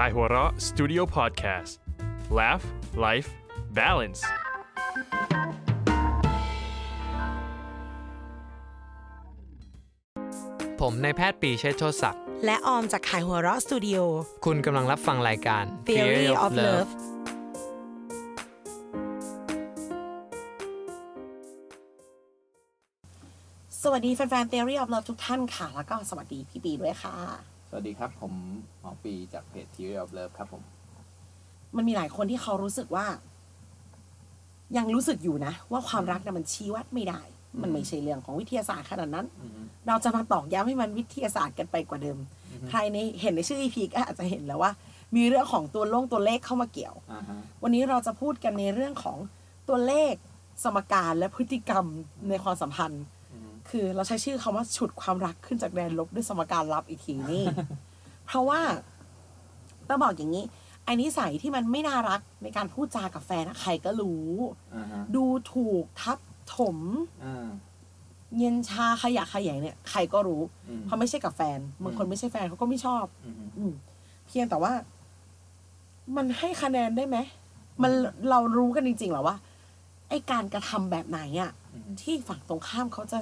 [0.00, 1.72] Kaihura Studio Podcast
[2.38, 2.64] Laugh
[3.04, 3.30] Life
[3.78, 4.20] Balance
[10.80, 13.98] ผมนายแพทย์ปรีเชษฐ์โชติศักดิ์ และออมจากขายหัวเราะสตูดิโอ
[14.44, 16.90] คุณกำลังรับฟังรายการ Theory of Love
[23.82, 27.16] สวัสดีแฟนๆ Theory of Love ทุกท่านค่ะ แล้วก็สวัสดีพี่ปีด้วยค่ะ
[27.55, 28.32] ส วัสดีครับ ผม
[28.80, 30.62] หมอปีจากเพจ Theory of Love ครับผม
[31.76, 33.06] มันมีหลายคนที่เขารู้สึกว่า
[34.76, 37.20] ยังรู้สึกอยู่นะ ว่าความรักเนี่ยมันชี้วัดไม่ได้
[37.62, 39.26] มันไม่ใช่เรื่องของวิทยาศาสตร์ขนาดนั้น
[39.86, 42.18] เราจะมาตอกย้ำให้มันวิทยาศาสตร์กันไปกว่าเดิม
[42.68, 44.72] ใครในเห็นในชื่อ EP ก็อาจจะเห็นแล้วว่า
[45.16, 49.18] มีเรื่องของตัวลงตัวเลขเข้ามาเกี่ยวอ่าฮะวันนี้เราจะพูดกันในเรื่องของ
[49.68, 50.14] ตัวเลข
[50.64, 51.84] สมการและพฤติกรรม
[52.28, 53.04] ในความสัมพันธ์
[53.70, 57.44] คือเราใช้ชื่อคำว่าฉุดความรักขึ้นจากแดนลบด้วยสมการลับอีกทีนี่
[58.26, 58.60] เพราะว่า
[59.88, 60.44] ต้องบอกอย่างนี้
[60.84, 64.28] ไอ้นิสัยที่มันไม่น่ารักในการพูดจากับแฟนอะใครก็รู้
[64.74, 66.18] อ่าฮะดูถูกทับ
[66.54, 66.78] ถม
[67.24, 67.46] อ่า
[68.38, 73.72] เย็นชาขยะขยงเนี่ยใครก็รู้อืมเพราะไม่ใช่กับแฟนบางคนไม่ใช่แฟนเขาก็ไม่ชอบ อืมอืม
[74.26, 74.72] เพียงแต่ว่า
[76.16, 77.16] มันให้คะแนนได้ไหม
[77.82, 77.92] มัน
[78.30, 79.36] เรารู้กันจริงๆเหรอว่า
[80.08, 83.18] ไอการกระทำแบบไหนอะอืมที่ฝั่งตรงข้ามเขาจะ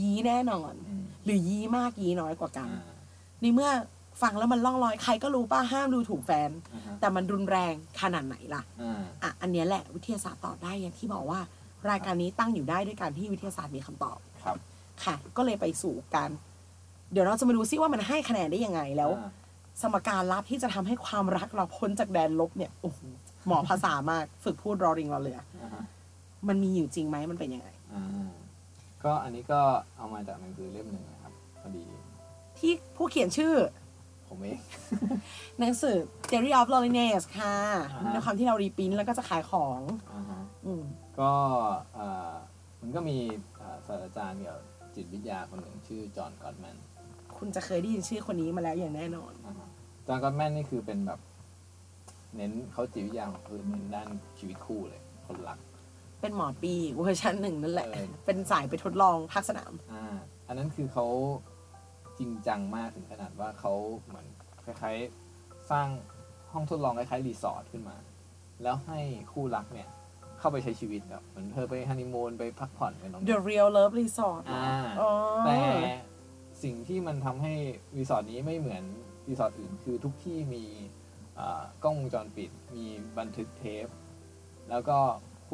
[0.00, 2.94] ยี้แน่นอนอืมหรือยี้มากยี้น้อยกว่ากันอ่า
[3.40, 3.70] ในเมื่อ
[4.22, 11.40] ฟังแล้วมันล่องลอยใครก็รู้ป้าห้ามดูถูกแฟนอ่าฮะแต่มันรุนแรงขนาดไหนล่ะอ่าอะอันเนี้ยแหละวิทยาศาสตร์ตอบได้อย่างที่บอกว่า
[11.90, 14.56] รายการนี้ตั้งอยู่ได้ด้วยการที่วิทยาศาสตร์มีคำตอบครับ
[15.04, 16.30] ค่ะ ก็เลยไปสู่การ
[17.12, 19.30] เดี๋ยวเราจะมาดูซิว่ามันให้คะแนนได้ยังไงแล้วอ่า
[19.82, 22.98] สมการลับที่จะทำให้ความรักเราพ้นจากแดนลบเนี่ยโอ้โห
[23.46, 25.82] หมอภาษามากฝึกพูดรอริงรอเรืออ่าฮะ
[26.48, 27.83] มันมีอยู่จริงไหมมันเป็นยังไงอ่า
[29.04, 29.60] ก็อันนี้ก็
[29.96, 31.84] เอามาจากหนังสือเล่มหนึ่งนะครับพอดี
[32.58, 33.54] ที่ผู้เขียนชื่อ
[34.28, 34.58] ผมเอง
[35.60, 35.96] หนังสือ
[36.28, 37.56] Theory of Loneliness ค่ะ
[37.92, 39.80] อ่าฮะ ในความที่เรารีปรินท์แล้วก็จะขายของ
[40.12, 40.82] อ่าฮะอืม
[41.20, 41.32] ก็
[41.94, 42.32] เอ่อ
[42.80, 43.16] มันก็มี
[43.56, 46.76] เอ่อศาสตราจารย์เกี่ยวกับจิตวิทยาคนหนึ่งชื่อจอห์นกอตแมน
[47.36, 49.68] คุณจะเคยได้ยินชื่อคนนี้มาแล้วอย่างแน่นอน อ่าฮะ
[50.06, 51.20] จอห์นกอตแมนนี่คือเป็นแบบ
[52.36, 55.58] เน้นเขาจิตวิทยาของคือเน้นด้านชีวิตคู่เลย คนรัก
[56.24, 60.04] เป็นหมอปีเวอร์ชันหนึ่งนั่นแหละ เออ เป็นสายไปทดลองภาคสนาม อ่า
[60.46, 61.06] อันนั้นคือเขา
[62.18, 63.72] จริงจังมากถึงขนาดว่าเขา
[64.06, 64.26] เหมือน
[64.64, 65.88] คล้ายๆ สร้าง
[66.52, 67.96] ห้องทดลองคล้ายๆรีสอร์ทขึ้นมา
[68.62, 69.00] แล้วให้
[69.32, 69.88] คู่รักเนี่ย
[70.38, 74.66] เข้าไปใช้ชีวิตแบบเหมือนเธอไปฮันนีมูนไปพักผ่อนกันตรงนี้ The Real Love Resort อ่า
[75.00, 75.10] อ๋อ
[75.46, 75.58] แต่
[76.62, 77.54] สิ่งที่มันทำให้
[77.96, 78.84] รีสอร์ทนี้ไม่เหมือน
[79.28, 80.64] รีสอร์ทอื่นคือทุกที่มี
[81.38, 82.84] อ่ากล้องวงจรปิด มี
[83.18, 83.86] บันทึกเทป
[84.70, 84.98] แล้วก็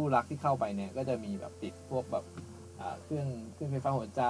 [0.00, 2.24] คู่รักที่เข้าไปเนี่ยก็จะมีแบบติดพวกแบบ
[2.80, 4.22] อ่าเครื่องเครื่องไฟฟ้าหัวใจ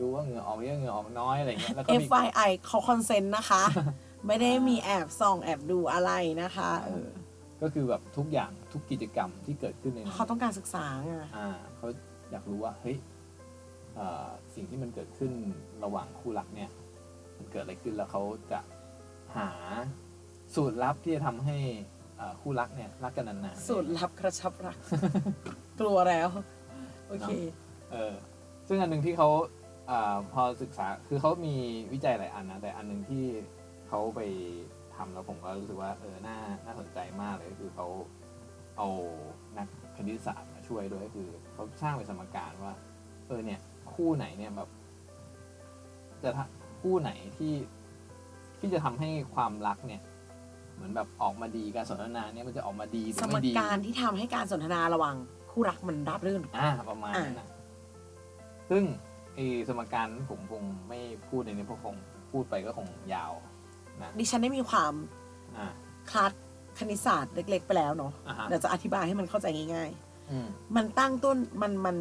[0.00, 3.62] ดูว่าเหงื่อออกเยอะเหงื่อออกน้อยอะไรเงี้ยแล้วก็มี FYI เขา consent นะคะ
[4.26, 7.08] ไม่ได้มีแอบส่องแอบดูอะไรนะคะเออ
[7.62, 11.88] ก็คือแบบทุกอย่างทุกกิจกรรมที่เกิดขึ้นในนั้นเขาต้องการศึกษาไงอ่าเขา
[12.30, 12.96] อยากรู้ว่าเฮ้ย
[13.96, 15.32] เอ่อสิ่งที่มันเกิดขึ้น
[15.84, 16.70] ระหว่างคู่รักเนี่ย
[17.36, 18.22] มันเกิดอะไรขึ้นแล้วเขา
[18.52, 18.60] จะ
[19.36, 19.50] หา
[20.54, 21.58] สูตรลับที่จะทำให้
[21.93, 21.93] เอ่อ
[22.40, 24.76] คู่รักเนี่ยรักกันนานๆสูตรลับกระชับรัก
[25.80, 26.28] กลัวแล้ว
[27.08, 27.30] โอเค
[27.92, 28.14] เออ
[28.68, 29.28] ซึ่งอันหนึ่งที่เขา
[29.90, 31.54] อาพอศึกษาคือเขามี
[31.92, 33.24] วิจัยหลายอันนะแต่อันหนึ่งที่
[33.88, 34.20] เขาไป
[34.94, 37.86] ทำแล้วผมก็รู้สึกว่าเออน่าน่าสนใจมากเลยก็คือเขา
[38.76, 38.88] เอา
[39.58, 42.74] นักคณิตศาสตร์มาช่วยด้วยก็คือเขาสร้างเป็นสมการว่า
[43.26, 43.60] เออเนี่ย
[43.92, 44.68] คู่ไหนเนี่ยแบบ
[46.22, 47.54] จะทำคู่ไหนที่
[48.58, 50.02] ที่จะทำให้ความรักเนี่ย
[50.74, 55.16] เหมือนแบบออกมาดีการสนทนาเนี่ยมันจะออกมาดีหรืสอมไม่ดีการที่ทำให้การสนทนาระหว่าง
[55.50, 57.48] คู่รักมันราบรื่น อ่าประมาณนั้นนะ
[58.70, 58.82] ซึ่ง
[59.34, 61.94] ไอ้สมการนั้นผมคงไม่พูดในนี้เพราะคง
[62.32, 63.32] พูดไปก็คงยาว
[64.02, 64.92] นะดิฉันได้มีความ
[65.56, 65.72] อ่า
[66.10, 66.32] คลาส
[66.78, 69.90] คณิตศาสตร์เล็ก ๆ ไปแล้วเนาะอ่าฮะเดี๋ยวจะอธิบายให้มันเข้าใจง่าย
[70.30, 71.96] อืมๆ มันตั้งต้นมันมัน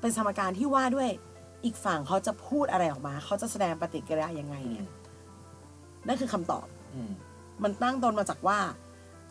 [0.00, 1.08] เป็นสมการที่ว่าด้วย
[1.64, 4.88] อีกฝั่งเขาจะพูดอะไรออกมา เขาจะแสดงปฏิกิริยายังไงอืเนี่มย
[6.06, 7.10] นั่นคือคำตอบ อืม
[7.62, 8.58] มันตั้งต้นมาจากว่า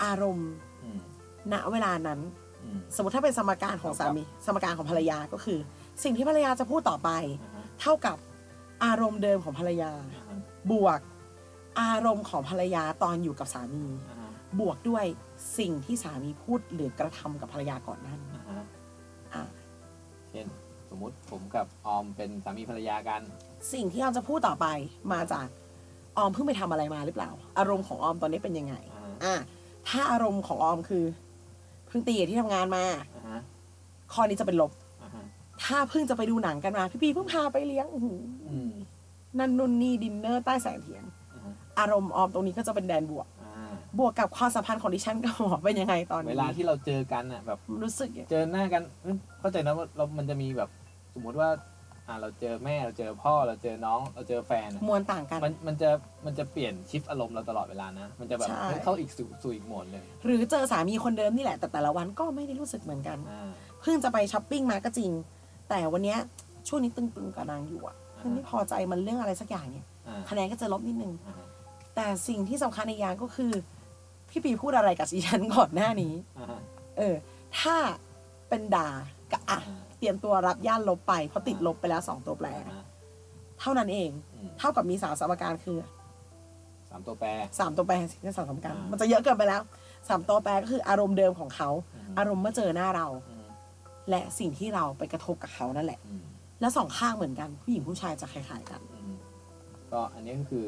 [0.03, 0.51] อารมณ์
[0.83, 0.99] อืม
[1.53, 2.19] ณเวลานั้น
[2.63, 5.59] อืมสมมติถ้าเป็นสมการของสามีสมการของภรรยาก็คือ
[6.03, 7.09] สิ่งที่ภรรยาจะพูดต่อไป
[7.43, 8.17] อ่าฮะเท่ากับ
[8.83, 10.37] อารมณ์เดิมของภรรยาอ่าฮะ
[10.71, 10.99] บวก
[11.81, 15.05] อารมณ์ของภรรยาตอนอยู่กับสามีอ่าฮะบวกด้วย
[15.59, 18.65] สิ่งที่สามีพูดหรือกระทำกับภรรยาก่อนหน้านี้อ่าฮะ
[19.33, 19.43] อะ
[20.29, 20.47] เช่น
[20.89, 23.21] สมมุติผมกับออมเป็นสามีภรรยากัน
[23.73, 24.67] สิ่งที่ออมจะพูดต่อไป
[25.13, 25.47] มาจาก
[26.17, 29.35] ออมเพิ่งไปทำอะไรมาหรือเปล่า อารมณ์ของออมตอนนี้เป็นยังไง อ่าฮะอะ
[29.89, 31.03] ถ้าอารมณ์ของออมคือ
[31.87, 32.83] เพิ่งตีกับที่ทำงานมา
[33.15, 33.39] อ่าฮะ
[34.13, 34.71] ข้อนี้จะเป็นลบ
[35.03, 35.23] อ่าฮะ
[35.63, 38.71] ถ้าเพิ่งจะไปดูหนังกันมา พี่ปีเพิ่งพาไปเลี้ยงอื้อหือออืม
[39.39, 41.03] นั่นนู่นนี่ดินเนอร์ใต้แสงเทียน
[41.33, 50.69] อ่าฮะอารมณ์ออมตรงนี้ก็จะเป็นแดนบวกอ่าบวกกับความสัมพันธ์ของดิฉันกับหมอเป็นยังไงตอนนี้เวลาที่เราเจอกันอะแบบรู้สึกยังไงเจอหน้ากันเอ้ยเข้าใจนะว่าเรามันจะมีแบบ
[51.13, 51.49] สมมุติว่า
[52.07, 55.89] อ่าเราเจอแม่เราเจอพ่อเราเจอน้องเราเจอแฟนอะมวลต่างกัน มันมันจะ
[56.25, 63.49] มันจะเปลี่ยนชิฟอารมณ์เราตลอดเวลานะ มันจะแบบใช่ เฮ้ยเข้าอีกสู่สู่อีกโหมดเลยหรือเจอสามีคนเดิมนี่แหละแต่แต่ละวันก็ไม่ได้รู้สึกเหมือนกัน อ่า
[63.81, 65.11] เพิ่งจะไปช้อปปิ้งมาก็จริง
[65.69, 66.19] แต่วันเนี้ย
[66.67, 71.47] ช่วงนี้ตึงๆกับนางอยู่อะอ่า มันไม่พอใจมันเรื่องอะไรสักอย่างเนี่ยอ่าคะแนนก็จะลบนิดนึง อ่าฮะ
[71.95, 73.51] แต่สิ่งที่สำคัญในกอย่างก็คือ
[74.29, 76.59] พี่ปีพูดอะไรกับดิฉันก่อนหน้านี้ อ่าฮะ
[76.97, 77.15] เออ
[77.59, 77.75] ถ้า
[78.49, 78.89] เป็นด่า
[79.31, 82.85] ก็อะอ่า เตรียมตัวรับย่านลบไป เพราะติดลบไปแล้วสองตัวแปรอ่าฮะ
[83.59, 85.77] เท่านั้นเอง อืม เท่ากับมีสามสมการคือ
[86.89, 87.27] สามตัวแปร
[87.59, 89.61] สามตัวแปรสิ่งที่สามสมการ อ่ามั มันจะเยอะเกินไปแล้ว
[90.09, 93.45] สามตัวแปรก็คืออารมณ์เดิมของเขาอืมอารมณ์เมื่อเจอหน้าเรา อืม
[94.09, 96.23] และสิ่งที่เราไปกระทบกับเขานั่นแหละ อืม
[96.61, 99.13] แล้วสองข้างเหมือนกันผู้หญิงผู้ชายจะคล้ายๆกัน อืม
[99.91, 100.67] ก็อันนี้ก็คือ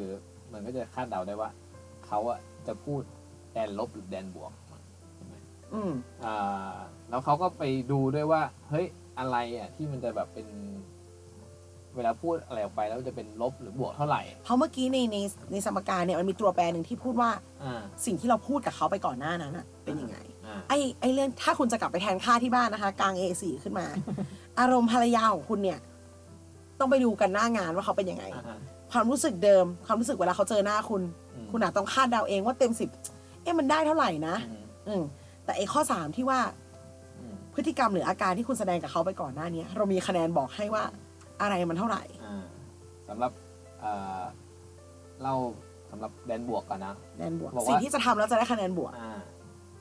[0.54, 1.50] มันก็จะคาดเดาได้ว่า
[2.06, 3.02] เขาอะจะพูด
[3.54, 4.52] แดนลบหรือแดนบวก
[5.16, 5.36] ใช่ไหม
[5.74, 5.92] อืม
[6.26, 6.74] อ่า
[7.10, 8.86] แล้วเขาก็ไปดูด้วยว่า เฮ้ย
[9.20, 10.48] อะไรอะที่มันจะแบบเป็น
[11.96, 15.18] เวลาพูดอะไรออกไปแล้วจะเป็นลบหรือบวกเท่าไหร่ เพราะเมื่อกี้ในใน
[15.52, 17.30] ในสมการเนี่ยมันมีตัวแปรหนึ่งที่พูดว่า
[17.64, 23.86] อ่า สิ่งที่เราพูดกับเขาไปก่อนหน้านั้นอะเป็นยังไง อ่า ไอ้ไอ้เรื่องถ้าคุณจะกลับไปแทนค่าที่บ้านนะคะ กลาง A4 ขึ้นมา
[24.60, 25.80] อารมณ์ภรรยาของคุณเนี่ย
[26.80, 28.58] ต้องไปดูกันหน้างานว่าเขาเป็นยังไง อ่าฮะ
[28.92, 31.02] ความรู้สึกเดิม ความรู้สึกเวลาเขาเจอหน้าคุณ
[31.36, 32.90] อืม คุณอาจต้องคาดเดาเองว่าเต็มสิบ
[33.42, 35.04] เอ๊ะมันได้เท่าไหร่นะ อืม อืม
[35.46, 36.59] แต่ไอ้ข้อสามที่ว่าอืม
[37.60, 40.84] พฤติกรรมหรืออาการที่คุณแสดงกับเขาไปก่อนหน้านี้ เรามีคะแนนบอกให้ว่า
[41.42, 42.46] อะไรมันเท่าไหร่ อ่า
[43.08, 43.32] สำหรับ
[43.82, 44.22] เอ่อ
[45.22, 45.36] เล่า
[45.92, 49.20] สำหรับแดนบวกก่อนนะ แนนบวกบอกว่า สิ่งที่จะทำแล้วจะได้คะแนนบวก อ่า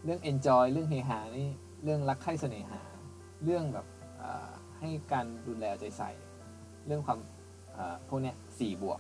[0.05, 1.49] เรื่อง enjoy เรื่องเฮฮานี่
[1.85, 2.81] เรื่องรักใคร่เสน่หา
[3.45, 3.87] เรื่องแบบ
[4.23, 4.49] อ่า
[4.79, 6.11] ให้การดูแลเอาใจใส่
[6.87, 7.19] เรื่องความ
[7.77, 8.99] อ่าพวกเนี้ยสี่บวก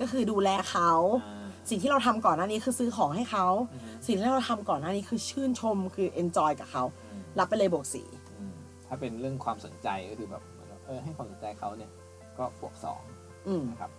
[0.00, 0.90] ก็คือดูแลเขา
[1.24, 7.05] อ่าสิ่งที่เราทำก่อนหน้านี้คือซื้อของให้เขา อืมสิ่งที่เราทำก่อนหน้านี้คือชื่นชมคือ enjoy กับเขาอืม
[7.38, 8.54] รับไปเลยบวกสี่อืม
[8.86, 11.90] ถ้าเป็นเรื่องความสนใจก็คือแบบเหมือนว่าเออให้ความสนใจเขาเนี่ย
[12.38, 13.02] ก็บวกสอง
[13.48, 13.90] อืมนะครับ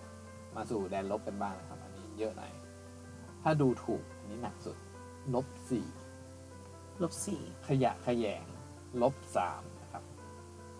[0.55, 2.51] มาสู่แดนลบกันบ้างนะครับ อันนี้เยอะหน่อย
[3.43, 4.77] ถ้าดูถูกอันนี้หนักสุด
[5.35, 5.87] ลบสี่
[7.01, 8.45] ลบสี่ขยะขยง
[9.01, 10.03] ลบสามนะครับ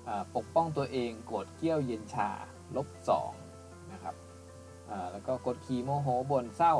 [0.08, 2.30] อ่าปกป้องตัวเองโกรธเกรี้ยวเย็นชา
[2.76, 3.32] ลบสอง
[3.94, 4.16] นะครับ
[4.90, 6.76] อ่าแล้วก็กดขี่โมโหบนเศร้า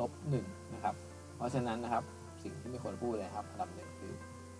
[0.00, 0.94] ลบหนึ่งนะครับ
[1.36, 2.04] เพราะฉะนั้นนะครับ
[2.42, 3.97] สิ่งที่ไม่ควรพูดเลยครับอันดับหนึ่งคื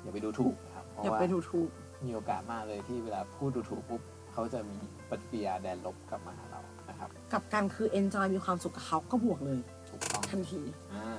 [0.09, 1.71] ออย่าไปดูถูกนะครับเพราะอย่าว่าไปดูถูก
[2.07, 4.01] มีโอกาสมากเลยที่เวลาพูดดูถูกปุ๊บ
[4.33, 4.77] เขาจะมี
[5.11, 10.61] ปฏิกิริยาแดนลบกลับมาหาเรานะครับกับการคือ enjoy มีความสุขกับเขาก็บวกเลย ถูกต้อง ทันที
[10.95, 11.19] อ่า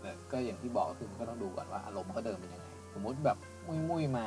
[0.00, 4.26] แต่ก็อย่างที่บอกก็คือมันก็ต้องดูก่อนว่าอารมณ์เขาเดิมเป็นยังไง สมมุติแบบมุยมุยๆมา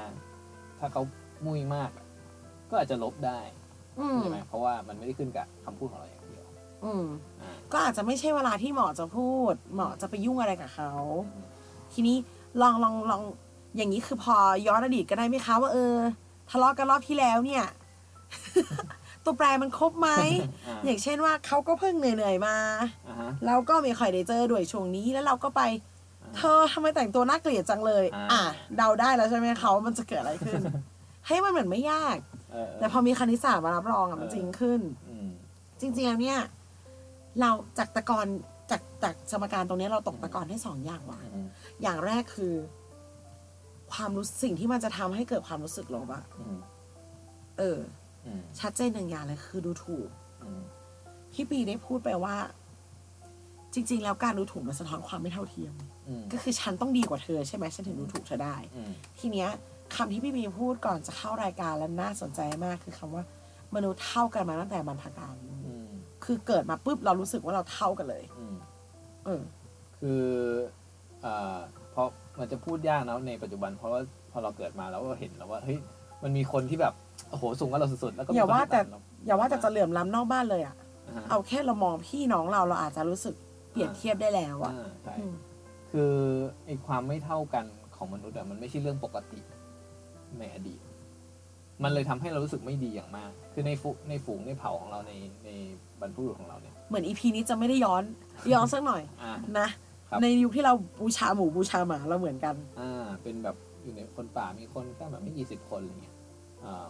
[0.79, 1.01] ถ้าเขา
[1.45, 2.05] มุยมากอะ
[2.69, 3.39] ก็อาจจะลบได้
[3.99, 6.45] อืมใช่ไหมเพราะว่ามันไม่ได้ขึ้นกับคำพูดของเราอย่างเดียว
[6.85, 7.05] อืม
[7.41, 10.91] อ่าก็อาจจะไม่ใช่เวลาที่หมอจะพูดหมอจะไปยุ่งอะไรกับเขา
[11.27, 11.45] อืม
[11.93, 12.17] ทีนี้
[12.61, 13.21] ลองลองลอง
[13.75, 14.35] อย่างนี้คือพอ
[14.67, 15.95] ย้อนอดีตก็ได้ไหมคะว่าเออ
[16.49, 17.65] ทะเลาะกันรอบที่แล้วเนี่ย
[19.23, 20.09] ตัวแปรมันครบไหม
[20.67, 22.55] อ่าอย่างเช่นว่าเขาก็เพิ่งเหนื่อยๆมา
[23.07, 25.61] อ่าฮะเราก็ไม่ค่อยได้เจอด้วยช่วงนี้แล้วเราก็ไป
[26.35, 28.41] เธอทำไมแต่งตัวน่าเกลียดจังเลย อ่าอะ
[28.77, 30.61] เดาได้แล้วใช่ไหมเขามันจะเกิดอะไรขึ้น
[31.27, 32.17] ให้มันเหมือนไม่ยาก
[32.51, 35.29] เออเออแต่พอมีคณิตศาสตร์มารับรองอะมันเออจริงขึ้นอืม
[35.79, 36.39] จริงๆแล้วเนี่ย
[37.39, 38.27] เราจากตะกอน
[38.71, 41.47] จากจากสมการตรงเนี้ยเราตกตะกอนได้สองอย่างว่ะอืม
[41.81, 42.53] อย่างแรกคือ
[43.93, 46.57] ความรู้สิ่งที่มันจะทำให้เกิดความรู้สึกลบอะอืม
[47.57, 47.79] เออ
[48.25, 50.09] อืมชัดเจนหนึ่งอย่างเลยคือดูถูก
[50.43, 50.61] อืม
[51.33, 52.35] พี่ปีได้พูดไปว่า
[53.73, 55.73] จริง ๆ แล้วการดูถูกมันสะท้อนความไม่เท่าเทียม
[56.07, 59.49] อืมก็คือฉันต้องดีกว่าเธอใช่ไหมฉันถึงดูถูกเธอได้อืมทีเนี้ย
[59.95, 63.23] คำที่พี่บีพูดก่อนจะเข้ารายการแล้วน่าสนใจมากคือคำว่า
[63.75, 65.89] มนุษย์เท่ากันมาตั้งแต่บรรพกาลอืม
[66.23, 68.55] คือเกิดมาปุ๊บเรารู้สึกว่าเราเท่ากันเลยอืม
[69.25, 69.41] เออ
[69.99, 70.23] คือ
[71.21, 71.59] เอ่อ
[71.91, 75.77] เพราะ มันจะพูดยากนะในปัจจุบันเพราะว่าพอเราเกิดมาแล้วก็เห็นแล้วว่าเฮ้ย
[76.23, 76.93] มันมีคนที่แบบ
[77.29, 80.75] โอ้โหสูงกว่าเราสุดๆแล้วก็มีอย่าว่าแต่คนที่ำเรอย่าว่าแต่จะเหลื่อมล้ำนอกบ้านเลยอะ
[81.07, 83.35] อ่าฮะเอาแค่เรามองพี่น้องเราเราอาจจะรู้สึก
[83.71, 85.33] เปรียบเทียบได้แล้วอะอ่าใช่อืม
[85.91, 86.11] คือ
[86.65, 87.65] ไอ้ความไม่เท่ากัน
[87.95, 89.39] ของมนุษย์อะมันไม่ใช่เรื่องปกติ
[90.39, 90.79] ในอดีต
[91.83, 95.13] มันเลยทำให้เรารู้สึกไม่ดีอย่างมาก คือในฝูในฝูงในเผ่าของเราใน
[95.45, 95.49] ใน
[96.01, 98.03] บรรพบุรุษของเราเนี่ย เหมือนอีพีนี้จะไม่ได้ย้อน
[98.53, 99.67] ย้อนสักหน่อยอ่านะ
[100.09, 106.15] ครับ ในยุคที่เราบูชาหมูบูชาหมาเราเหมือนกัน อ่า เป็นแบบอยู่ในคนป่ามีคนแค่แบบไม่กี่สิบคนอะไรเงี้ย
[106.63, 106.85] อ่า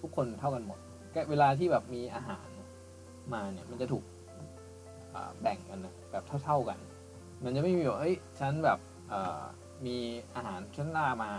[0.00, 0.78] ทุกคนเท่ากันหมด
[1.12, 2.46] แค่เวลาที่แบบมีอาหาร
[3.32, 4.04] มาเนี่ย มันจะถูก
[5.14, 6.78] อ่าแบ่งกันนะแบบเท่า ๆกัน
[7.44, 8.78] มันจะไม่มีแบบเอ้ยฉันแบบ
[9.10, 9.42] เอ่อ
[9.86, 9.96] มี
[10.34, 11.30] อาหารฉันล่ามา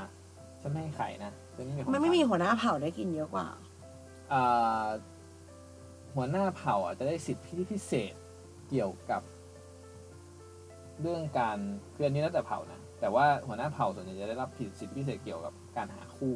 [0.62, 3.48] ฉันไม่ให้ไข่นะฉันไม่มีของมันไม่มีฉันหัวหน้าเผ่าได้กินเยอะกว่า
[4.34, 4.88] อ่า
[6.15, 8.13] หัวหน้าเผ่าอาจจะได้สิทธิพิเศษ
[8.70, 9.22] เกี่ยวกับ
[11.01, 11.58] เรื่องการ
[11.96, 16.34] คืออันนี้แล้วแต่เผ่านะแต่ว่าหัวหน้าเผ่าส่วนใหญ่จะได้รับสิทธิพิเศษเกี่ยวกับการหาคู่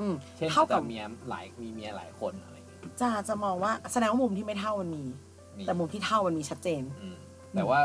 [0.00, 5.04] อืมเช่นเท่ากับจะเมียหลายมีเมียหลายคนอะไรอย่างเงี้ยจะจะมองว่าแสดงว่ามุมที่ไม่เท่ามันมี
[5.58, 7.16] มีแต่มุมที่เท่ามันมีชัดเจนอืม
[7.54, 7.80] แต่ว่า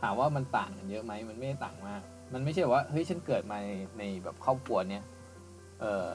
[0.00, 2.00] ถามว่ามันต่างกันเยอะไหมมันไม่ได้ต่างมาก
[2.34, 5.04] มันไม่ใช่ว่าเฮ้ยฉันเกิดมาในในแบบครอบครัวเนี้ย
[5.80, 6.08] เออ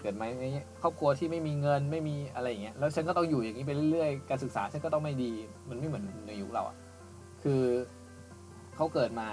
[0.00, 0.46] เกิดมาใน
[0.82, 5.32] ครอบครัวที่ไม่มีเงินไม่มีอะไรอย่างเงี้ยแล้วฉันก็ต้องอยู่อย่างนี้ไปเรื่อยๆการศึกษาฉันก็ต้องไม่ดี
[5.68, 6.76] มันไม่เหมือนในยุคเราอะ
[7.42, 7.62] คือ
[8.80, 9.28] เขาเกิดมา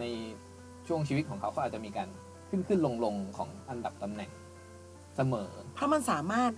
[0.00, 0.04] ใน
[0.88, 2.08] ช่วงชีวิตของเขาเขาอาจจะมีการ
[2.50, 4.30] ขึ้นขึ้นลงลงๆของอันดับตำแหน่ง
[5.16, 6.50] เสมอ เพราะมันสามารถ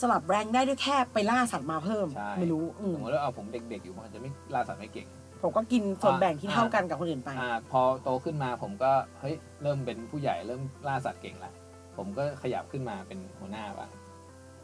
[0.00, 5.06] สลับแรงได้ด้วยแค่ไปล่าสัตว์มาเพิ่ม ใช่ไม่รู้ อืสมมมติว่าเอาผมเด็กๆอยู่ผมอาจจะไม่ล่าสัตว์ไม่เก่ง
[5.42, 11.52] ผมก็กินส่วนแบ่งที่เท่ากันกับคนอื่นไป อ่าพอโตขึ้นมาผมก็เฮ้ยเริ่มเป็นผู้ใหญ่เริ่มล่าสัตว์เก่งละ
[11.96, 13.90] ผมก็ขยับขึ้นมาเป็นหัวหน้าบ้าง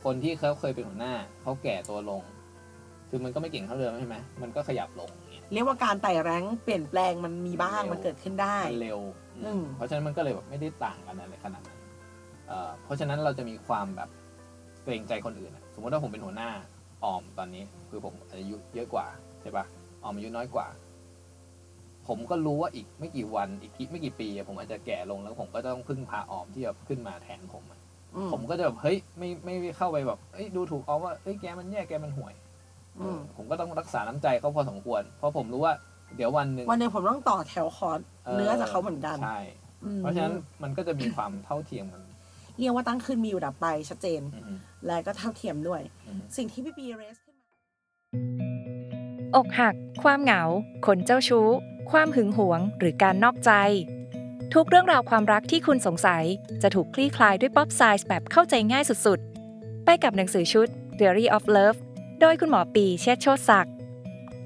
[0.05, 2.23] คนที่เขาเคยเป็นหัวหน้าเขาแก่ตัวลง
[3.09, 9.01] คือมันก็ไม่เก่งเท่าเดิมใช่ไหมมันก็ขยับลงอย่าง เงี้ยเรียกว่าการไต่แรงเปลี่ยนแปลงมันมีบ้างเร็วมันเกิดขึ้นได้มันเร็ว
[9.37, 11.79] อืมเพราะฉะนั้นมันก็เลยแบบไม่ได้ต่างกันอะไรขนาดนั้น
[12.49, 14.09] เอ่อเพราะฉะนั้นเราจะมีความแบบ
[14.85, 16.51] เกรงใจคนอื่นอะสมมติว่าผมเป็นหัวหน้า
[17.05, 19.07] ออมตอนนี้ คือผมอายุเยอะกว่า
[19.41, 19.65] ใช่ปะ
[20.03, 20.67] ออมอายุน้อยกว่า
[22.09, 27.81] ผมก็รู้ว่าอีกไม่กี่วันอีกกี่ไม่กี่ปีอะผมอาจจะแก่ลงแล้วผมก็ต้องพึ่งพาออมที่แบบขึ้นมาแทนผมอะ
[28.15, 32.35] อืมผมก็จะแบบเฮ้ยไม่ไม่เข้าไปแบบเอ้ยดูถูกออมว่าเอ้ยแกมันแย่แกมันห่วย
[32.99, 35.75] อืม ผมก็ต้องรักษาน้ำใจเขาพอสมควร เพราะผมรู้ว่า
[36.17, 38.01] เดี๋ยววันหนึ่งวันหนึ่งผมต้องต่อแถวคอร์ส
[38.37, 39.41] เนื้อจากเขาเหมือนกันใช่
[39.85, 42.03] อืมเพราะฉะนั้นมันก็จะมีความเท่าเทียมกัน
[42.59, 44.57] เรียกว่าตั้งขึ้นมีอยู่ดับไปชัดเจน อืม
[44.87, 47.47] และก็เท่าเทียมด้วย อืม สิ่งที่พี่ปีเรสขึ้นมา
[49.37, 50.43] อกหัก ความเหงา
[50.87, 51.49] คนเจ้าชู้
[51.91, 53.53] ความหึงหวง หรือการนอกใจ
[54.55, 56.25] ทุกเรื่องราวความรักที่คุณสงสัย
[56.63, 60.69] จะถูกคลี่คลายด้วย pop psych แบบเข้าใจง่ายสุดๆ ไปกับหนังสือชุด
[60.99, 61.79] Theory of Love
[62.21, 63.75] โดยคุณหมอปีเชษฐ์โชติศักดิ์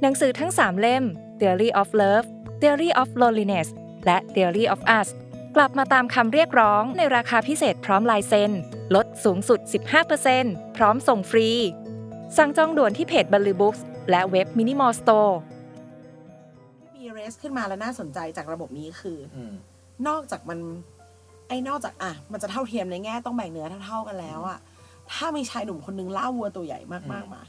[0.01, 1.05] หนังสือทั้ง 3 เล่ม
[1.41, 2.27] Theory of Love
[2.61, 3.69] Theory of Loneliness
[4.05, 5.09] และ Theory of Us
[5.57, 8.53] กลับมาตามคำเรียกร้องในราคาพิเศษพร้อมลายเซ็น
[8.95, 9.61] ลดสูงสุด
[10.19, 11.49] 15%พร้อมส่งฟรี
[12.37, 13.77] สั่งจองด่วนที่เพจบันลือบุ๊คส์
[14.11, 15.39] และเว็บมินิมอลสโตร์
[16.81, 19.53] พี่ปีเรสขึ้นมาแล้วน่าสนใจจากระบบนี้คืออืม
[20.09, 20.59] นอกจากมัน
[21.49, 24.59] ไอ้นอกจากอะ มันจะเท่าเทียมในแง่ต้องแบ่งเนื้อเท่าๆกันแล้วอะ
[25.13, 26.81] ถ้ามีชายหนุ่มคนนึงล่าวัวตัวใหญ่
[27.13, 27.43] มากๆมา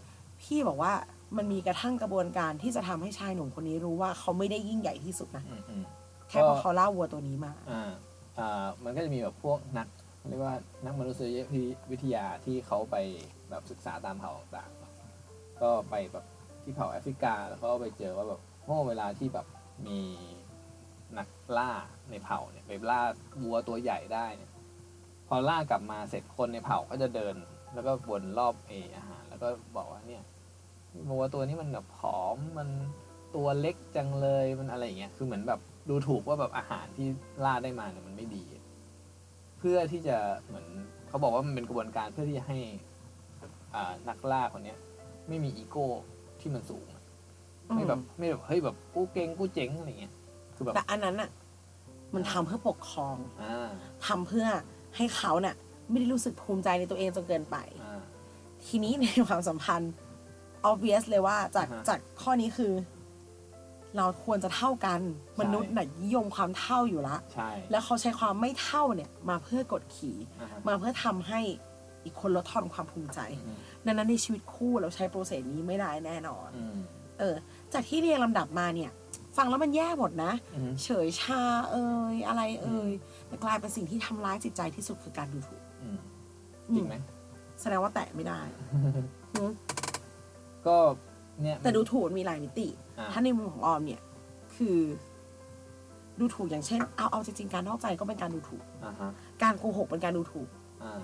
[0.45, 0.93] พี่บอกว่า
[1.37, 5.83] มันมีกระทั่งกระบวนการที่จะทำให้ชายหนุ่มคนนี้รู้ว่าเขาไม่ได้ยิ่งใหญ่ที่สุดนะอืมอืม
[6.29, 7.91] แค่เพราะเขาล่าวัวตัวนี้มาอ่า
[8.39, 9.87] อ่ามันก็จะมีแบบพวกนัก
[10.29, 11.37] เรียกว่านักมนุษย
[11.91, 12.95] วิทยาที่เขาไป
[13.49, 16.25] แบบศึกษาตามเผ่าต่างๆ ก็ไปแบบ
[16.63, 19.45] ที่เผ่าแอฟริกาแล้วเขาก็ไปเจอว่าแบบโอ้เวลาที่แบบ
[19.87, 19.99] มี
[21.17, 21.71] นักล่า
[22.09, 23.01] ในเผ่าเนี่ยไปล่า
[23.41, 24.51] วัวตัวใหญ่ได้เนี่ย
[25.27, 27.35] พอล่ากลับมาเสร็จคนในเผ่าก็จะเดิน
[27.73, 29.47] แล้วก็วนรอบเออาหารแล้วก็
[29.77, 30.23] บอกว่าเนี่ย
[31.09, 32.69] วัวตัวนี้มันแบบผอมมัน
[33.35, 35.59] ตัวเล็กจังเลยมันอะไรอย่างเงี้ยคือเหมือนแบบ
[35.89, 37.07] ดูถูกว่าแบบอาหารที่
[37.45, 38.43] ล่าได้มาเนี่ยมันไม่ดี
[39.59, 40.67] เพื่อที่จะเหมือน
[41.07, 42.57] เขาบอกว่ามันเป็นกระบวนการเพื่อที่จะให้
[43.75, 44.77] อ่านักล่าคนเนี้ย
[45.27, 45.85] ไม่มีอีโก้
[46.39, 47.03] ที่มันสูงอะ
[47.75, 50.13] ไม่แบบไม่แบบเฮ้ยแบบกูเก่งกูเจ๋งอะไรเงี้ย
[50.55, 51.29] คือแบบแต่อันนั้นอะ
[52.15, 53.69] มันทำเพื่อปกครองอ่า
[54.07, 54.47] ทำเพื่อ
[54.95, 55.55] ให้เขาเนี่ย
[55.89, 58.01] ไม่ได้รู้สึกภูมิใจในตัวเองจนเกินไปอ่า
[58.65, 59.91] ทีนี้ในความสัมพันธ์
[60.71, 62.73] obvious เลยว่าจากอ่าฮะ จากข้อนี้คือ
[63.97, 64.99] เราควรจะเท่ากัน
[65.39, 71.39] มนุษย์น่ะนิยมความเท่าอยู่ละ ใช่แล้วเขาใช้ความไม่เท่าเนี่ย มาเพื่อกดขี่ อ่าฮะมาเพื่อทำให้
[72.03, 76.77] อีกคนลดทอนความภูมิใจ อืมดังนั้นในชีวิตคู่เราใช้โปรเซสนี้ไม่ได้แน่นอน อืม
[77.19, 77.35] เออ
[77.73, 78.91] จากที่เรียงลำดับมาเนี่ย
[79.37, 82.91] ฟังแล้วมันแย่หมดนะ อืมเฉยชาเอ่ยอะไรเอ่ย
[83.27, 85.97] แต่กลายเป็นสิ่งที่ทำร้ายจิตใจที่สุดคือการดูถูกอืม
[86.75, 86.95] จริงไหม
[87.61, 88.41] แสดงว่าแตะไม่ได้
[89.33, 89.49] หืม
[90.67, 90.77] ก็
[91.43, 92.67] เนี่ยแต่ดูถูกมันมีหลายมิติ
[92.99, 94.01] อ่าถ้าในมุมของออมเนี่ย
[94.55, 94.77] คือ
[96.19, 99.11] ดูถูกอย่างเช่น เอาเอาจริงๆการนอกใจก็เป็นการดูถูกอ่าฮะ
[99.43, 100.49] การโกหกเป็นการดูถูก
[100.83, 101.01] อ่า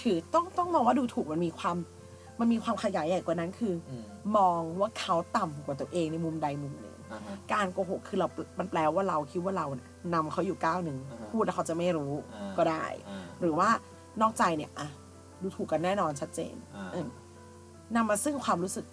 [0.00, 1.76] ถือต้องต้องมองว่าดูถูกมันมีความ
[2.40, 4.04] มันมีความขยายใหญ่กว่านั้นคืออืม
[4.36, 13.68] มองว่าเขาต่ำกว่าตัวเองในมุมใดมุมหนึ่งอ่าฮะการโกหกคือเรา มันแปลว่าเราคิดว่าเราเนี่ยนำเขาอยู่ก้าวหนึ่งอ่าฮะพูดแล้วเขาจะไม่รู้อ่าก็ได้อ่าหรือว่า
[14.22, 14.88] นอกใจเนี่ยอะ
[15.42, 17.06] ดูถูกกันแน่นอนชัดเจนอ่าเออ
[17.96, 18.86] นำมาซึ่งความรู้สึก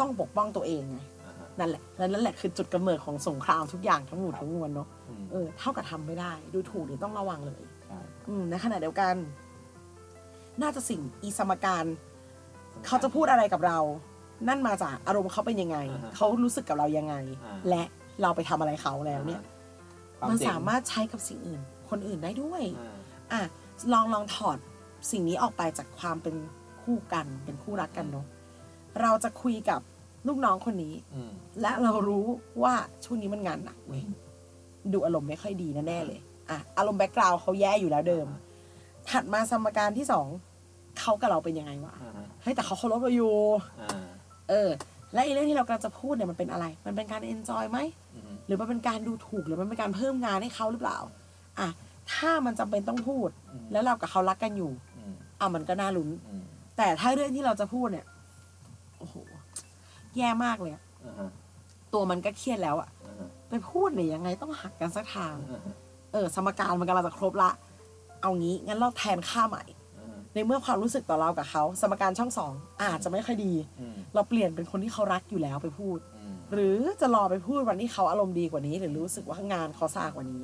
[0.00, 9.14] ต้องปกป้องตัวเองไงอ่าฮะนั่นแหละและนั่นแหละคือจุดกำเนิดของสงครามทุกอย่างทั้งหมดครับทั้งมวลเนาะอืมเออเท่ากับทำไม่ได้ ดูถูกนี่ต้องระวังเลยใช่อืมในขณะเดียวกัน
[10.62, 11.84] น่าจะสิ่งอีสมการ
[12.86, 13.78] เขาจะพูดอะไรกับเรา
[14.48, 17.14] นั่นมาจากอารมณ์เขาเป็นยังไงอ่าฮะเขารู้สึกกับเรายังไง
[17.44, 17.82] อ่าและ
[18.22, 19.42] เราไปทำอะไรเขาแล้วเนี่ย
[20.18, 22.94] ควมันเจ๋งสามารถใช้กับสิ่งอื่น คนอื่นได้ด้วย อ่า
[23.32, 23.42] อะ
[23.92, 24.58] ลองลองถอด
[25.10, 26.34] สิ่งนี้ออกไปจากความเป็น
[26.84, 28.26] คู่กันเป็นคู่รักกันเนาะ
[29.00, 29.80] เราจะคุยกับ
[30.28, 32.24] ลูกน้องคนนี้ อืมและเรารู้
[32.62, 32.74] ว่า
[33.04, 34.04] ช่วงนี้มันงานหนักเว้ย
[34.92, 38.26] ดูอารมณ์ไม่ค่อยดีแน่ๆเลยอะอารมณ์แบ็กกราวเขาแย่อยู่แล้วเดิม
[39.10, 40.26] ถัดมาสมการที่สอง
[41.00, 43.34] เขากับเราเป็นยังไงวะอ่าฮะเฮ้ยแต่เขาเคารพเราอยู่
[43.80, 44.06] อ่า
[44.48, 44.70] เออ
[45.14, 47.78] และอีเรื่องที่เรากำลังจะพูดเนี่ยมันเป็นอะไร มันเป็นการเอนจอยไหม
[48.14, 50.98] อืมหรือมันเป็นการดูถูกหรือมันเป็นการเพิ่มงานให้เขาหรือเปล่า
[51.58, 51.68] อะ
[52.12, 56.44] ถ้ามันจำเป็นต้องพูดอืมแล้วเรากับเขารักกันอยู่ อืมอะมันก็น่าลุ้น อืม
[56.76, 58.06] แต่ถ้าเรื่องที่เราจะพูดเนี่ย
[58.98, 59.14] โอ้โห
[60.16, 61.30] แย่มากเลยอะอ่าฮะ
[61.92, 65.74] ตัวมันก็เครียดแล้วอะอ่าฮะไปพูดเนี่ยยังไงต้องหักกันสักทาง อ่าฮะ
[66.12, 67.50] เออ สมการมันกำลังจะครบละ
[68.20, 69.64] เอางี้งั้นเราแทนค่าใหม่
[69.98, 72.52] อ่าฮะในเมื่อความรู้สึกต่อเรากับเขา สมการช่องสอง
[72.82, 80.42] อาจจะไม่ค่อยดี อืมเราเปลี่ยนเป็นคนที่เขารักอยู่แล้วไปพูด อืมหรือจะรอไปพูดวันที่เขาอารมณ์ดีกว่านี้ หรือรู้สึกว่างานเขาซากว่านี้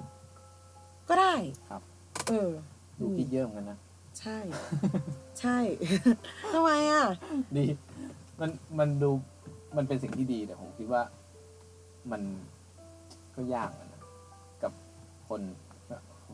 [1.08, 1.34] ก็ได้
[1.70, 1.82] ครับ
[2.28, 2.50] เออ
[3.00, 3.78] ดูคิดเยอะเหมือนกันนะ
[4.18, 4.38] ใช่
[5.40, 5.58] ใช่
[6.52, 7.06] ทำไมอะ
[7.56, 7.66] ดี
[8.40, 9.10] มันมันดู
[9.76, 11.02] มันเป็นสิ่งที่ดีแต่ผมคิดว่า
[12.12, 12.22] มัน
[13.36, 14.04] ก็ยากเหมือนกันนะ
[14.62, 14.72] กับ
[15.28, 15.40] คน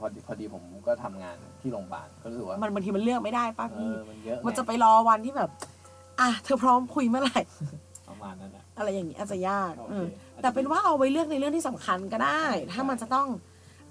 [0.00, 5.50] พอดีพอดีผมก็ทำงานที่โรงพยาบาลก็รู้สึกว่ามันบางทีมันเลือกไม่ได้ป้าเอพี่ อมันเยอะไงมันจะไปรอวันที่แบบ
[6.20, 7.40] อะ เธอพร้อมคุยเมื่อไหร่
[8.08, 10.00] ประมาณนั้นนะอะไรอย่างนี้อาจจะยากโอเอเค
[10.36, 12.42] อแต่เป็นว่าเอาไว้เลือกในเรื่องที่สำคัญก็ได้
[12.72, 13.28] ถ้ามันจะต้อง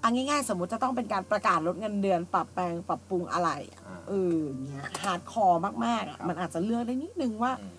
[0.00, 7.72] เอาง่ายๆ สมมุติจะต้องเป็นการประกาศลดเงินเดือน ปรับแปลงปรับปรุงอะไรอะอ่า เอออย่างเงี้ย hardcore มากๆอะครับ มันอาจจะเลือกได้นิดนึงว่า อืม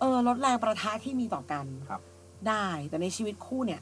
[0.00, 2.00] เออลดแรงปะทะที่มีต่อกันครับ
[2.48, 3.80] ได้ แต่ในชีวิตคู่เนี่ย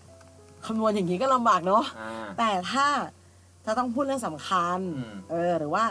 [0.67, 2.87] คำนวณอย่างนี้ก็ลำบากเนาะอ่า แต่ถ้า
[3.67, 5.85] จะต้องพูดเรื่องสำคัญ อืม เออ หรือว่า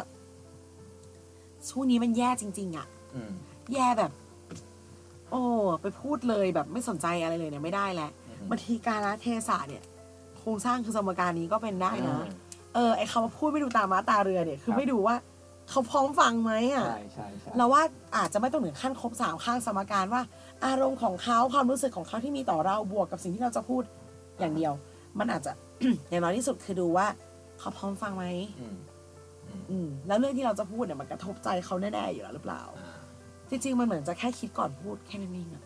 [1.69, 3.31] ช่วงนี้มันแย่จริง ๆอะอืม
[3.73, 4.11] แย่แบบ
[5.29, 5.41] โอ้
[5.81, 9.83] ไปพูดเลยแบบไม่สนใจอะไรเลยเนี่ยไม่ได้แหละอืมบางทีการละเทศะเนี่ย
[10.41, 12.17] โครงสร้างคือสมการนี้ก็เป็นได้นะ
[12.75, 15.15] เออไอคำว่าพูดไม่ดูตาม้าตาเรือเนี่ยคือครับไม่ดูว่า
[15.69, 17.81] เขาพร้อมฟังไหมอะใช่ใช่ใช่เราว่า
[18.17, 20.21] อาจจะไม่ต้องถึงขั้นครบสามข้างสมการว่า
[20.65, 23.83] อารมณ์ของเขาความรู้สึกของเขาที่มีต่อเราบวกกับสิ่งที่เราจะพูด
[24.39, 24.73] อย่างเดียว
[25.19, 25.51] มันอาจจะ
[26.09, 27.07] อย่างน้อยที่สุดคือดูว่า
[27.59, 28.25] เขาพร้อมฟังไหม
[28.59, 28.77] อืม
[29.49, 32.93] อืมอืมแล้วเรื่องที่เราจะพูดเนี่ยมันกระทบใจเขาแน่ๆอยู่แล้วหรือเปล่าอ่า
[33.49, 35.63] จริงๆมันเหมือนจะแค่คิดก่อนพูดแค่นั้นเองอะ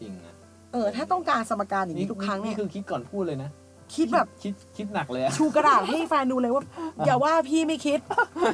[0.00, 0.34] จริงนะ
[0.72, 3.50] เออ ถ้าต้องการสมการอย่างนี้ทุกครั้งเนี่ยคือคิดก่อนพูดเลยนะ
[3.94, 6.64] คิดแบบคิดคิดหนักเลยอะชูกระดาษให้แฟนดูเลยว่า
[7.06, 7.98] อย่าว่าพี่ไม่คิด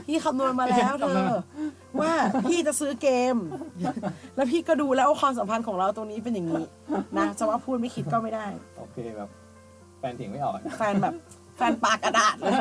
[0.07, 1.29] พี่คำนวณมาแล้วเธอ
[2.01, 2.13] ว่า
[2.49, 3.37] พี่จะซื้อเกม
[4.37, 6.65] แล้วพี่ก็ดูแล้วว่าความสัมพันธ์ของเราตรงนี้เป็นอย่างนี้
[7.19, 8.47] นะจะว่าพูดไม่คิดก็ไม่ได้
[8.79, 9.29] โอเคแบบ
[9.99, 11.15] แฟนเถียงไม่ออกแฟนแบบ
[11.57, 12.53] แฟนปากกระดาษเลย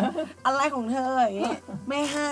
[0.45, 1.53] อะไรของเธออย่างนี้
[1.89, 2.31] ไม่ให้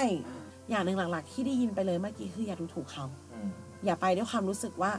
[0.69, 3.49] อย่างหนึ่งหลัก ๆ ที่ได้ยินไปเลยเมื่อกี้คืออย่าดูถูกเขาอืม
[3.86, 4.91] อย่าไปด้วยความรู้สึกว่า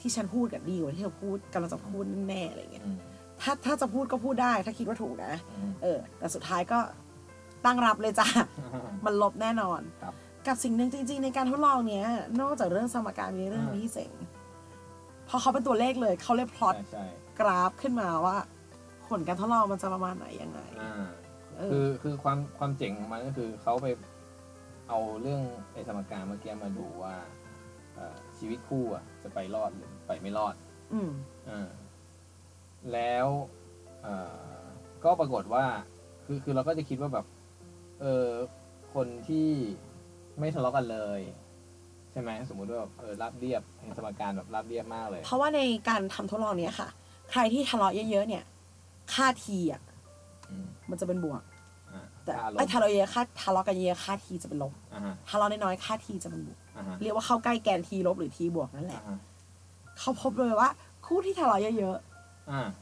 [0.00, 2.96] ที่ฉันพูดกับดีกว่าที่เธอพูดกำลังจะพูดแน่ๆอะไรเงี้ยอืม
[3.44, 6.78] ถ้าถ้าจะพูดก็พูดได้ ถ้าคิดว่าถูกนะอืมเออ แต่สุดท้ายก็
[7.64, 8.26] ตั้งรับเลยจ้ะ
[9.04, 10.14] มันลบแน่นอนครับ
[10.46, 12.06] กับสิ่งหนึ่งจริง ๆ ในการทดลองเนี้ย
[12.40, 14.12] นอกจากเรื่องสมการมีเรื่องอ่านี้เสง
[15.28, 17.04] พอเขาเป็นตัวเลขเลยเขาเลยพลอตใช่ใช่
[17.40, 18.36] กราฟขึ้นมาว่า
[19.08, 20.92] ผลการทดลองมันจะประมาณไหนยังไงอ่า
[21.58, 23.86] เออคือคือความความเจ๋งของมันก็คือเขาไป
[24.88, 27.14] เอาเรื่องไอ้สมการเมื่อกี้มาดูว่า
[27.94, 30.54] เอ่อชีวิตคู่อะจะไปรอดหรือไปไม่รอด
[30.92, 31.10] อืม
[31.48, 31.68] อ่า
[32.92, 33.26] แล้ว
[34.02, 34.14] เอ่
[34.58, 34.62] อ
[35.04, 35.64] ก็ปรากฏว่า
[36.24, 37.26] คือคือเราก็จะคิดว่าแบบ
[38.00, 38.28] เออ
[38.94, 39.48] คนที่
[40.38, 41.20] ไม่ทะเลาะกันเลย
[42.10, 46.88] ใช่ไหมสมมุติว่าแบบเออราบเรียบเห็นสมการแบบราบเรียบมากเลย เพราะว่าในการทำทดลองเนี้ยค่ะ
[47.30, 48.44] ใครที่ทะเลาะเยอะๆเนี่ย
[49.14, 49.82] ค่าทีอะ
[50.50, 51.42] อืมมันจะเป็นบวก
[51.90, 59.18] อ่าแต่ค่าลไอ้บทะเลาะเยอะค่าทะเลาะกันเยอะค่าทีจะเป็นลบอ่าฮะทะเลาะน้อยๆค่าทีจะเป็นบวกอ่าฮะเรียกว่าเข้าใกล้แกนทีลบหรือทีบวกนั่นแหอ่าละฮะ
[59.98, 60.68] เขาพบเลยว่า
[61.06, 62.13] คู่ที่ทะเลาะเยอะอ่าๆ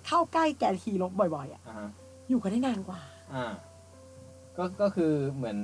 [0.06, 1.90] เข้าใกล้แกนทีลบบ่อยๆอะอ่าฮะ
[2.28, 3.00] อยู่กันได้นานกว่า
[3.34, 3.44] อ่า
[4.56, 5.58] ก็ก็คือเหมือน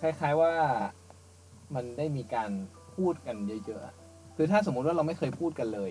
[0.00, 0.52] คล้ายๆว่า
[1.74, 2.50] มันได้มีการ
[2.94, 3.94] พูดกันเยอะๆอะ
[4.36, 5.90] คือถ้าสมมุติว่าเราไม่เคยพูดกันเลย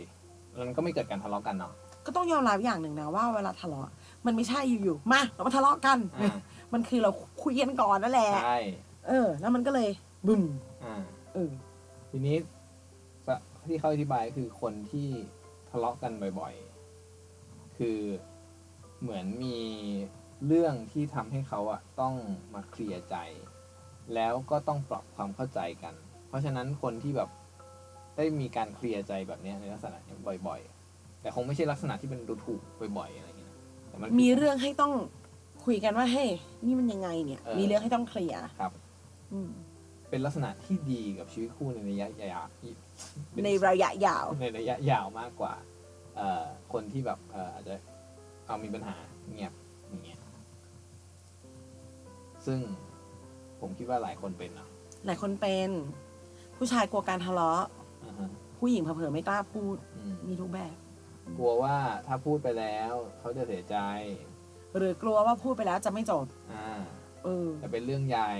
[0.60, 1.74] มันก็ไม่เกิดการทะเลาะกันเนาะ
[2.06, 3.89] ก็ต้องยอมรับอย่างหนึ่งนะว่าเวลาทะเลาะ
[4.26, 6.36] มันไม่ใช่อยู่ๆมาเรามาทะเลาะกันอ่า
[6.74, 7.12] มันคือเรา
[7.43, 8.60] คุยกันก่อนนั่นแหละใช่
[9.08, 9.89] เออ แล้วมันก็เลย
[10.28, 10.43] บึ้ม
[10.84, 10.93] อ่า
[11.34, 11.52] เออ
[12.12, 12.36] ทีนี้
[13.26, 13.36] สะ
[13.67, 15.08] ที่เขาอธิบายคือคนที่
[15.71, 17.99] ทะเลาะกันบ่อยๆ คือ
[19.01, 19.60] เหมือนมี
[20.47, 22.15] เรื่องที่ทำให้เขาอะต้อง
[22.53, 23.15] มาเคลียร์ใจ
[24.15, 25.93] แล้วก็ต้องปรับความเข้าใจกัน
[26.27, 27.29] เพราะฉะนั้นคนที่แบบ
[28.17, 32.62] ได้มีการเคลียร์ใจแบบเนี้ยในลักษณะเนี้ยบ่อย ๆ แต่คงไม่ใช่ลักษณะที่เป็นดูถูก
[32.97, 33.57] บ่อยๆอะไรอย่างเงี้ยนะ
[33.88, 34.93] แต่นมีเรื่องให้ต้อง
[35.65, 36.29] คุยกันว่าเฮ้ย
[36.65, 38.71] นี่มันยังไงเนี่ยเออมีเรื่องให้ต้องเคลียร์ครับ
[39.34, 39.51] อืม
[40.12, 42.47] เป็นลักษณะที่ดีกับชีวิตคู่ในระยะยาว
[43.43, 45.54] ในระยะยาว ในระยะยาวมากกว่า
[46.15, 47.76] เอ่อคนที่แบบเอ่ออาจจะ
[48.45, 48.95] เอามีปัญหา
[49.30, 49.54] เงียบ
[49.89, 50.19] อย่างเงี้ย
[52.45, 52.60] ซึ่ง
[53.60, 54.69] ผมคิดว่าหลายคนเป็นเนาะ
[55.06, 55.69] หลายคนเป็น
[56.58, 57.63] ผู้ชายกลัวการทะเลาะ
[58.04, 60.76] อ่าฮะผู้หญิงเผลอๆไม่กล้าพูดอืมมีทุกแบบ
[61.38, 61.76] กลัวว่า
[62.08, 63.78] ถ้าพูดไปแล้วเขาจะเสียใจ
[64.78, 66.67] หรือกลัวว่าพูดไปแล้วจะไม่จบอ่า
[67.24, 68.32] เออ จะเป็นเรื่องใหญ่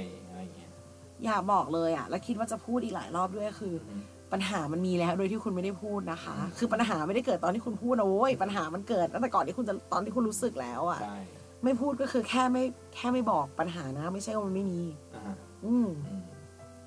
[1.25, 4.01] อะไรอย่างเงี้ยอย่าบอกเลยอะแล้วคิดว่าจะพูดอีกหลายรอบด้วยคืออืม
[4.34, 11.17] ปัญหามันมีแล้วโดยที่คุณไม่ได้พูดนะคะ คือปัญหาไม่ได้เกิดตอนที่คุณพูดนะโว้ยปัญหามันเกิดตั้งแต่ก่อนที่คุณจะตอนที่คุณรู้สึกแล้วอะใช่
[11.63, 12.63] ไม่พูดก็คือแค่ไม่
[12.95, 14.81] แค่ไม่บอกปัญหานะ ไม่ใช่ว่ามันไม่มี
[15.15, 16.23] อ่าฮะอืมอืม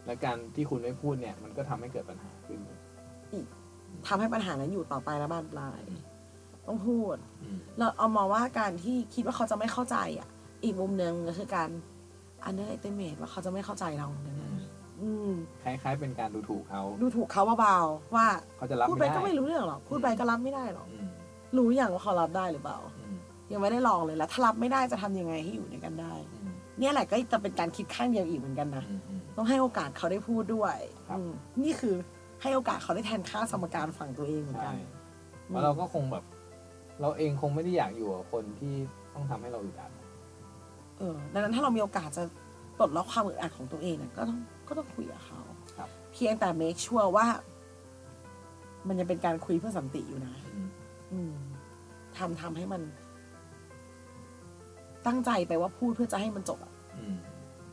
[0.07, 2.59] และการที่คุณไม่พูดเนี่ยมันก็ทำให้เกิดปัญหาขึ้น
[4.07, 5.81] ทำให้ปัญหานั้นอยู่ต่อไปและบานปลาย
[6.67, 10.29] ต้องพูด อืม เราเอามาว่าการที่คิดว่าเขาจะไม่เข้าใจอะ
[10.65, 11.69] อีกมุมหนึ่งก็คือการ
[12.49, 14.51] underestimate ว่าเขาจะไม่เข้าใจเราเนี่ยนะ
[15.03, 15.31] อืม
[15.63, 18.27] คล้ายๆ เป็นการดูถูกเขา ดูถูกเขาเบาๆว่า
[18.57, 21.09] เขาจะรับพูดไปไม่ได้ก็ไม่รู้เรื่องหรอกพูดไปก็รับไม่ได้หรอกอืม
[21.57, 23.17] รู้อย่างว่าเขารับได้หรือเปล่า อืม
[23.53, 30.77] ยังไม่ได้ลองเลยแล้วถ้ารับไม่ได้จะทำยังไงให้อยู่ด้วยกันได้ อืมเนี่ยแหละก็จะเป็นการคิดข้างเดียวอีกเหมือนกันนะ อืมอืม ต้องให้โอกาสเขาได้พูดด้วย
[31.09, 31.95] ครับ อืมนี่คือ
[32.43, 34.77] ให้โอกาสเขาได้แทนค่าสมการฝั่งตัวเองเหมือนใช่กัน
[35.47, 36.25] เพราะเราก็คงแบบ
[37.01, 38.75] เราเองคงไม่ได้อยากอยู่กับคนที่
[39.15, 39.91] ต้องทำให้เราอึดอัด
[40.99, 42.23] เออดังนั้นถ้าเรามีโอกาสจะ
[42.79, 45.41] ปลดล็อกความอึดอัดของตัวเองเนี่ยก็ต้องก็ต้องคุยกับเขา
[45.77, 47.27] ครับ เพียงแต่ make sure ว่า
[48.89, 50.69] มันยังเป็นการคุยเพื่อสันติอยู่นะ อืม
[51.13, 51.35] อืม
[52.17, 52.83] ทำทำให้มัน
[55.07, 57.17] ตั้งใจไปว่าพูดเพื่อจะให้มันจบอะอืม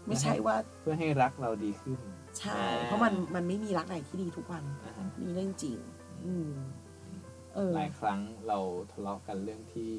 [0.07, 1.99] ไม่ใช่ว่า เพื่อให้รักเราดีขึ้น
[2.39, 5.77] ใช่อ่าเพราะมันมันไม่มีรักไหนที่ดีทุกวันนะฮะนี่เรื่องจริง
[6.25, 6.51] อืม
[7.55, 8.57] เออ หลายครั้งเรา
[8.91, 9.91] ทะเลาะกันเรื่องที่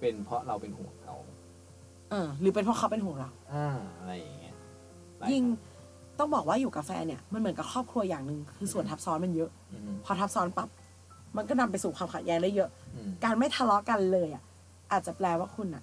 [0.00, 1.16] เป็นเพราะเราเป็นห่วงเขา
[2.10, 4.54] เออหรือเป็นเพราะเขาเป็นห่วงเรา อ่าอะไรอย่างเงี้ย
[5.18, 10.68] หลายิ่งครั้ต้องบอกว่าอยู่กับแฟนเนี่ยมันเหมือนกับครอบครัวอย่างหนึ่งคือส่วนทับซ้อนมันเยอะ อืมพอทับซ้อนปั๊บ
[11.36, 14.42] มันก็นำไปสู่ความขัดแย้งได้เยอะ อืมการไม่ทะเลาะกันเลยอะ
[14.92, 15.82] อาจจะแปลว่าคุณอะ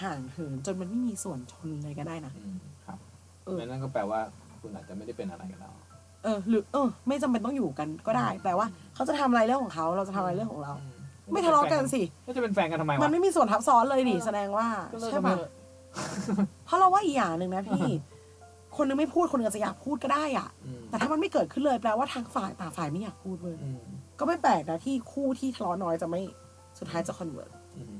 [0.00, 2.98] ห่างเหินจนมันไม่มีส่วนชนเลยก็ได้นะ อืมครับ
[3.44, 4.20] เออแล้วนั่นก็แปลว่า
[4.60, 5.70] คุณอาจจะไม่ได้เป็นอะไรกับเรา
[6.24, 10.72] เออ หรือเออ ไม่จำเป็นต้องอยู่กันก็ได้ แปลว่าเขาจะทำอะไรเรื่องของเขา เราจะทำอะไรเรื่องของเรา
[11.32, 15.50] ไม่ทะเลาะกันสิก็จะเป็นแฟนกันทำไมวะมันไม่มีส่วนทับซ้อนเลยดิแสดงว่าก็เลิกกัใช่นไปปะเถอะ
[16.64, 17.84] เพราะเราว่าอีกอย่างหนึ่งนะพี่
[18.76, 23.80] คนนึงไม่พูดคนนึงอาจจะอยากพูดก็ได้อะ อืมแต่ถ้ามันไม่เกิดขึ้นเลยแปลว่าทางฝ่ายต่างฝ่ายไม่อยากพูดเลยอืม
[24.18, 26.20] ก็ไม่แปลกนะที่คู่ที่ทะเลาะน้อยจะไม่
[26.78, 27.96] สุดท้ายจะ convert อืม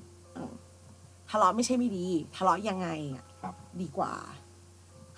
[1.30, 4.12] ทะเลาะไม่ใช่ไม่ดี ทะเลาะยังไงอะครับดีกว่า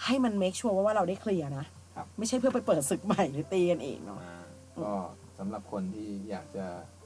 [0.05, 1.67] ให้มัน make sure ว่าเราได้เคลียร์นะ
[1.97, 4.45] ครับ ไม่ใช่เพื่อไปเปิดศึกใหม่หรือตีกันเองเนาะ อ่า
[4.83, 4.93] ก็
[5.39, 6.98] สำหรับคนที่อยากจะอ่า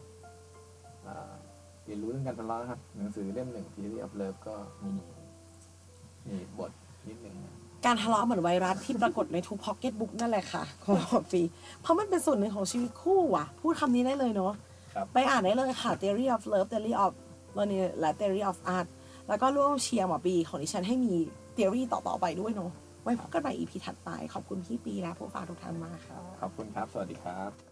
[1.85, 4.93] เรียนรู้เรื่องการทะเลาะนะครับ หนังสือเล่มหนึ่ง Theory of Love ก็มี
[6.29, 6.71] มีบท
[7.09, 7.55] นิดหนึ่งนะ
[7.87, 10.87] การทะเลาะเหมือนไวรัสที่ปรากฏในทุกพ็อกเก็ตบุ๊กนั่นแหละค่ะข
[11.17, 11.43] องฟรี
[11.83, 14.53] เพราะมันเป็นส่วนหนึ่งของชีวิตคู่ว่ะ พูดคำนี้ได้เลยเนาะ
[14.95, 17.13] ครับไปอ่านได้เลยค่ะ Theory of Love Theory of
[17.55, 18.87] แล้วนี่และ Theory of Art
[19.29, 21.13] แล้วก็ร่วมเชียร์หมอปีของดิฉันให้มี
[21.57, 22.71] Theory ต่อ ๆ ไปด้วยเนาะ
[23.03, 27.72] ไว้พบกันใหม่ EP ถัดไป ขอบคุณพี่ปีและผู้ฟังทุกท่านมากค่ะ ขอบคุณครับ สวัสดีครับ